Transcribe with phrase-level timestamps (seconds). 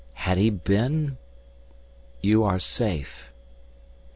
[0.15, 1.19] Had he been?
[2.21, 3.31] "You are safe."